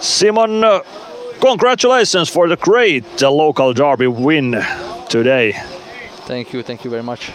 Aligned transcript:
Simon, 0.00 0.64
uh, 0.64 0.80
congratulations 1.40 2.30
for 2.30 2.48
the 2.48 2.56
great 2.56 3.22
uh, 3.22 3.30
local 3.30 3.74
derby 3.74 4.06
win 4.06 4.52
today. 5.10 5.52
Thank 6.26 6.52
you, 6.54 6.62
thank 6.62 6.84
you 6.84 6.90
very 6.90 7.02
much. 7.02 7.30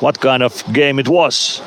What 0.00 0.20
kind 0.20 0.44
of 0.44 0.62
game 0.72 1.00
it 1.00 1.08
was? 1.08 1.60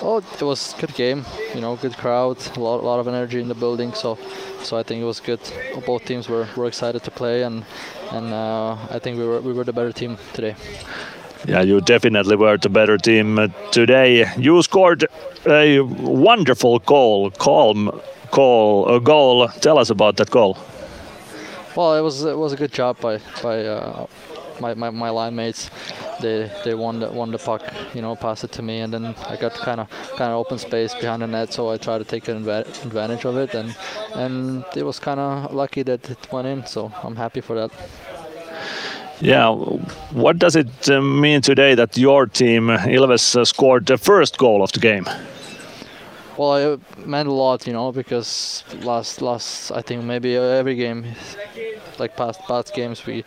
Oh, 0.00 0.18
it 0.18 0.42
was 0.42 0.74
good 0.78 0.94
game. 0.94 1.24
You 1.54 1.60
know, 1.60 1.76
good 1.76 1.96
crowd, 1.96 2.38
a 2.56 2.60
lot, 2.60 2.80
a 2.80 2.86
lot 2.86 3.00
of 3.00 3.08
energy 3.08 3.40
in 3.40 3.48
the 3.48 3.54
building. 3.54 3.92
So, 3.92 4.18
so 4.62 4.76
I 4.76 4.84
think 4.84 5.02
it 5.02 5.04
was 5.04 5.18
good. 5.18 5.40
Both 5.84 6.04
teams 6.04 6.28
were, 6.28 6.46
were 6.56 6.66
excited 6.66 7.02
to 7.02 7.10
play, 7.10 7.42
and 7.42 7.64
and 8.12 8.32
uh, 8.32 8.76
I 8.90 8.98
think 9.00 9.18
we 9.18 9.26
were 9.26 9.40
we 9.40 9.52
were 9.52 9.64
the 9.64 9.72
better 9.72 9.92
team 9.92 10.16
today. 10.32 10.54
Yeah, 11.46 11.62
you 11.62 11.80
definitely 11.80 12.36
were 12.36 12.56
the 12.56 12.68
better 12.68 12.98
team 12.98 13.38
uh, 13.38 13.48
today. 13.72 14.30
You 14.38 14.62
scored 14.62 15.06
a 15.46 15.80
wonderful 15.80 16.78
goal, 16.80 17.30
calm 17.32 18.00
goal, 18.32 18.88
a 18.88 19.00
goal. 19.00 19.48
Tell 19.60 19.78
us 19.78 19.90
about 19.90 20.16
that 20.16 20.30
goal. 20.30 20.58
Well, 21.76 21.96
it 21.96 22.02
was 22.02 22.24
it 22.24 22.36
was 22.36 22.52
a 22.52 22.56
good 22.56 22.72
job 22.72 23.00
by 23.00 23.20
by 23.42 23.64
uh, 23.64 24.06
my, 24.60 24.74
my, 24.74 24.90
my 24.90 25.10
line 25.10 25.34
mates. 25.36 25.70
They 26.20 26.50
they 26.64 26.74
won 26.74 27.00
the 27.00 27.08
won 27.10 27.30
the 27.30 27.38
puck, 27.38 27.62
you 27.94 28.02
know, 28.02 28.16
pass 28.16 28.44
it 28.44 28.52
to 28.52 28.62
me, 28.62 28.80
and 28.80 28.92
then 28.92 29.14
I 29.26 29.36
got 29.36 29.54
kind 29.54 29.80
of 29.80 29.88
kind 30.16 30.30
of 30.32 30.38
open 30.38 30.58
space 30.58 30.94
behind 30.94 31.22
the 31.22 31.26
net, 31.26 31.52
so 31.52 31.70
I 31.70 31.78
tried 31.78 31.98
to 31.98 32.04
take 32.04 32.28
advantage 32.28 33.24
of 33.24 33.36
it, 33.36 33.54
and 33.54 33.74
and 34.14 34.64
it 34.76 34.84
was 34.84 34.98
kind 34.98 35.20
of 35.20 35.54
lucky 35.54 35.82
that 35.84 36.10
it 36.10 36.32
went 36.32 36.46
in. 36.46 36.66
So 36.66 36.92
I'm 37.02 37.16
happy 37.16 37.40
for 37.40 37.54
that. 37.54 37.70
Yeah, 39.20 39.50
what 40.12 40.38
does 40.38 40.56
it 40.56 40.90
uh, 40.90 41.00
mean 41.00 41.42
today 41.42 41.76
that 41.76 41.96
your 41.96 42.26
team, 42.26 42.66
Ilves, 42.68 43.36
uh, 43.36 43.44
scored 43.44 43.86
the 43.86 43.96
first 43.96 44.36
goal 44.36 44.62
of 44.62 44.72
the 44.72 44.80
game? 44.80 45.06
Well, 46.42 46.74
it 46.74 47.06
meant 47.06 47.28
a 47.28 47.32
lot, 47.32 47.68
you 47.68 47.72
know, 47.72 47.92
because 47.92 48.64
last 48.82 49.22
last 49.22 49.70
I 49.70 49.80
think 49.80 50.02
maybe 50.02 50.34
every 50.34 50.74
game, 50.74 51.04
like 52.00 52.16
past 52.16 52.40
past 52.48 52.74
games, 52.74 53.06
we 53.06 53.24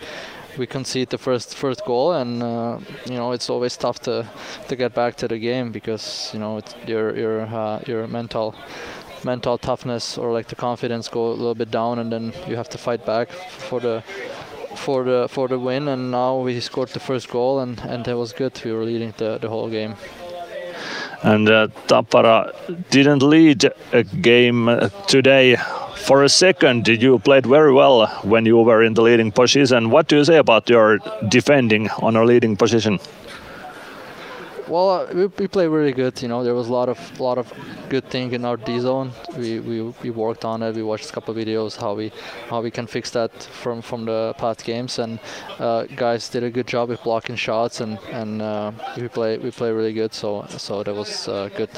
we 0.57 0.67
concede 0.67 1.11
the 1.11 1.17
first 1.17 1.55
first 1.55 1.85
goal, 1.85 2.11
and 2.11 2.43
uh, 2.43 2.77
you 3.05 3.15
know 3.15 3.31
it's 3.31 3.49
always 3.49 3.77
tough 3.77 3.99
to 3.99 4.27
to 4.67 4.75
get 4.75 4.93
back 4.93 5.15
to 5.15 5.29
the 5.29 5.39
game 5.39 5.71
because 5.71 6.29
you 6.33 6.39
know 6.41 6.59
your 6.87 7.15
your 7.15 7.41
uh, 7.43 7.79
your 7.87 8.05
mental 8.05 8.53
mental 9.23 9.57
toughness 9.57 10.17
or 10.17 10.33
like 10.33 10.49
the 10.49 10.55
confidence 10.57 11.07
go 11.07 11.27
a 11.27 11.37
little 11.41 11.55
bit 11.55 11.71
down, 11.71 11.99
and 11.99 12.11
then 12.11 12.33
you 12.49 12.57
have 12.57 12.67
to 12.69 12.77
fight 12.77 13.05
back 13.05 13.31
for 13.69 13.79
the 13.79 14.03
for 14.75 15.05
the 15.05 15.27
for 15.29 15.47
the 15.47 15.57
win. 15.57 15.87
And 15.87 16.11
now 16.11 16.39
we 16.39 16.59
scored 16.59 16.89
the 16.89 16.99
first 16.99 17.29
goal, 17.29 17.61
and 17.61 17.79
and 17.87 18.05
it 18.05 18.17
was 18.17 18.33
good. 18.33 18.61
We 18.65 18.73
were 18.73 18.83
leading 18.83 19.13
the 19.15 19.37
the 19.37 19.47
whole 19.47 19.69
game. 19.69 19.95
And 21.23 21.49
uh, 21.49 21.67
Tappara 21.87 22.53
didn't 22.89 23.23
lead 23.23 23.71
a 23.91 24.03
game 24.03 24.67
uh, 24.67 24.89
today 25.07 25.57
for 26.05 26.23
a 26.23 26.29
second, 26.29 26.87
you 26.87 27.17
played 27.17 27.47
very 27.47 27.73
well 27.73 28.05
when 28.23 28.45
you 28.45 28.57
were 28.57 28.83
in 28.83 28.93
the 28.93 29.01
leading 29.01 29.31
position. 29.31 29.89
What 29.89 30.07
do 30.07 30.17
you 30.17 30.23
say 30.23 30.37
about 30.37 30.69
your 30.69 30.99
defending 31.29 31.89
on 31.89 32.15
a 32.15 32.23
leading 32.23 32.55
position? 32.55 32.99
Well, 34.67 34.89
uh, 34.89 35.13
we, 35.13 35.25
we 35.27 35.47
play 35.47 35.67
really 35.67 35.91
good. 35.91 36.21
You 36.21 36.27
know, 36.27 36.43
there 36.43 36.55
was 36.55 36.67
a 36.67 36.73
lot 36.73 36.89
of 36.89 37.19
lot 37.19 37.37
of 37.37 37.51
good 37.89 38.09
thing 38.09 38.33
in 38.33 38.45
our 38.45 38.57
D 38.57 38.79
zone. 38.79 39.11
We, 39.37 39.59
we, 39.59 39.81
we 40.01 40.09
worked 40.09 40.43
on 40.43 40.63
it. 40.63 40.75
We 40.75 40.81
watched 40.81 41.09
a 41.09 41.13
couple 41.13 41.37
of 41.37 41.45
videos 41.45 41.77
how 41.77 41.93
we 41.93 42.11
how 42.49 42.61
we 42.61 42.71
can 42.71 42.87
fix 42.87 43.11
that 43.11 43.31
from 43.43 43.81
from 43.81 44.05
the 44.05 44.33
past 44.37 44.63
games. 44.63 44.99
And 44.99 45.19
uh, 45.59 45.83
guys 45.95 46.29
did 46.29 46.43
a 46.43 46.49
good 46.49 46.67
job 46.67 46.89
with 46.89 47.03
blocking 47.03 47.35
shots 47.35 47.81
and 47.81 47.99
and 48.11 48.41
uh, 48.41 48.71
we 48.97 49.07
play 49.07 49.37
we 49.37 49.51
play 49.51 49.71
really 49.71 49.93
good. 49.93 50.13
So 50.13 50.45
so 50.49 50.83
that 50.83 50.95
was 50.95 51.27
uh, 51.27 51.49
good. 51.55 51.69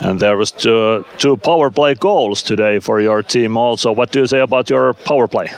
And 0.00 0.20
there 0.20 0.36
was 0.36 0.52
two, 0.52 1.04
two 1.16 1.36
power 1.36 1.70
play 1.70 1.94
goals 1.94 2.42
today 2.42 2.78
for 2.78 3.00
your 3.00 3.22
team 3.22 3.56
also. 3.56 3.90
What 3.90 4.12
do 4.12 4.20
you 4.20 4.26
say 4.26 4.40
about 4.40 4.70
your 4.70 4.94
power 4.94 5.26
play? 5.26 5.48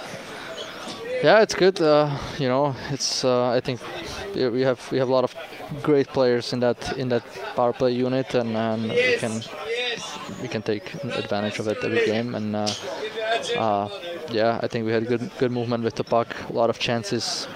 Yeah, 1.23 1.43
it's 1.43 1.55
good. 1.55 1.81
Uh, 1.81 2.17
you 2.39 2.49
know, 2.49 2.75
it's 2.91 3.25
uh, 3.25 3.51
I 3.51 3.61
think 3.61 3.81
we 4.35 4.63
have 4.63 4.81
we 4.91 4.99
have 4.99 5.09
a 5.09 5.13
lot 5.13 5.25
of 5.25 5.35
great 5.83 6.09
players 6.09 6.53
in 6.53 6.61
that 6.61 6.97
in 6.97 7.09
that 7.11 7.23
power 7.55 7.73
play 7.75 7.93
unit, 7.93 8.35
and, 8.35 8.57
and 8.57 8.83
we 8.91 9.17
can 9.19 9.43
we 10.41 10.49
can 10.49 10.63
take 10.63 10.95
advantage 11.05 11.59
of 11.59 11.69
it 11.69 11.77
every 11.85 12.07
game. 12.07 12.35
And 12.35 12.57
uh, 12.57 12.67
uh, 13.59 13.89
yeah, 14.31 14.61
I 14.63 14.67
think 14.69 14.87
we 14.87 14.93
had 14.93 15.07
good 15.07 15.31
good 15.39 15.53
movement 15.53 15.85
with 15.85 15.95
the 15.95 16.05
puck, 16.05 16.35
a 16.49 16.53
lot 16.53 16.71
of 16.71 16.79
chances, 16.79 17.47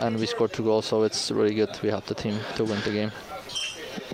and 0.00 0.18
we 0.18 0.26
scored 0.26 0.52
two 0.52 0.64
goals. 0.64 0.86
So 0.86 1.04
it's 1.04 1.30
really 1.30 1.54
good. 1.54 1.70
We 1.80 1.90
helped 1.90 2.08
the 2.08 2.16
team 2.16 2.40
to 2.56 2.64
win 2.64 2.80
the 2.84 2.90
game. 2.90 3.12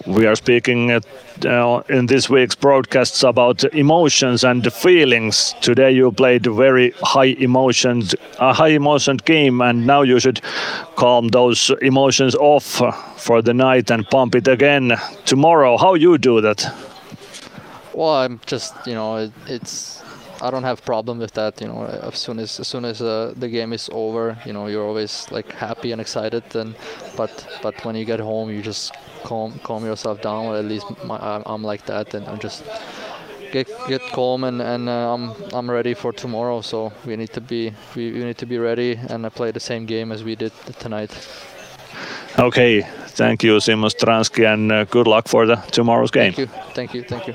We 0.08 0.26
are 0.26 0.36
speaking 0.36 0.90
uh, 0.90 1.82
in 1.90 2.06
this 2.06 2.30
week's 2.30 2.54
broadcasts 2.54 3.22
about 3.22 3.62
emotions 3.74 4.42
and 4.42 4.72
feelings. 4.72 5.54
Today 5.60 5.90
you 5.90 6.10
played 6.12 6.46
a 6.46 6.52
very 6.54 6.92
high 7.02 7.36
emotions, 7.38 8.14
a 8.38 8.54
high 8.54 8.68
emotion 8.68 9.18
game, 9.18 9.60
and 9.60 9.86
now 9.86 10.00
you 10.00 10.18
should 10.18 10.40
calm 10.96 11.28
those 11.28 11.70
emotions 11.82 12.34
off 12.36 12.80
for 13.18 13.42
the 13.42 13.52
night 13.52 13.90
and 13.90 14.08
pump 14.08 14.34
it 14.34 14.48
again 14.48 14.96
tomorrow. 15.26 15.76
How 15.76 15.92
you 15.92 16.16
do 16.16 16.40
that? 16.40 16.64
Well, 17.92 18.14
I'm 18.14 18.40
just 18.46 18.74
you 18.86 18.94
know 18.94 19.16
it, 19.16 19.32
it's 19.46 20.02
I 20.40 20.50
don't 20.50 20.62
have 20.62 20.84
problem 20.84 21.18
with 21.18 21.32
that. 21.32 21.60
You 21.60 21.68
know, 21.68 21.84
as 21.84 22.18
soon 22.18 22.38
as 22.38 22.60
as 22.60 22.68
soon 22.68 22.84
as 22.84 23.00
uh, 23.00 23.34
the 23.36 23.48
game 23.48 23.72
is 23.72 23.88
over, 23.92 24.38
you 24.46 24.52
know, 24.52 24.66
you're 24.68 24.86
always 24.86 25.26
like 25.30 25.52
happy 25.52 25.92
and 25.92 26.00
excited. 26.00 26.44
And 26.54 26.74
but 27.16 27.30
but 27.62 27.74
when 27.84 27.96
you 27.96 28.04
get 28.04 28.20
home, 28.20 28.50
you 28.50 28.62
just 28.62 28.92
calm 29.24 29.58
calm 29.62 29.84
yourself 29.84 30.22
down. 30.22 30.46
Or 30.46 30.56
at 30.56 30.64
least 30.64 30.86
my, 31.04 31.18
I'm 31.46 31.64
like 31.64 31.86
that, 31.86 32.14
and 32.14 32.26
I'm 32.26 32.38
just 32.38 32.64
get 33.52 33.68
get 33.88 34.02
calm 34.12 34.44
and 34.44 34.60
and 34.62 34.88
uh, 34.88 35.14
I'm 35.14 35.32
I'm 35.52 35.70
ready 35.70 35.94
for 35.94 36.12
tomorrow. 36.12 36.60
So 36.60 36.92
we 37.04 37.16
need 37.16 37.32
to 37.32 37.40
be 37.40 37.72
we, 37.96 38.12
we 38.12 38.24
need 38.24 38.38
to 38.38 38.46
be 38.46 38.58
ready 38.58 38.98
and 39.08 39.26
uh, 39.26 39.30
play 39.30 39.50
the 39.50 39.60
same 39.60 39.86
game 39.86 40.12
as 40.12 40.22
we 40.22 40.36
did 40.36 40.52
tonight. 40.78 41.10
Okay, 42.38 42.82
thank 43.16 43.42
you, 43.42 43.58
Simon 43.58 43.90
Stransky, 43.90 44.44
and 44.44 44.70
uh, 44.70 44.84
good 44.84 45.08
luck 45.08 45.26
for 45.26 45.46
the 45.46 45.56
tomorrow's 45.72 46.12
game. 46.12 46.32
Thank 46.32 46.38
you, 46.38 46.46
thank 46.74 46.94
you, 46.94 47.02
thank 47.02 47.26
you. 47.26 47.34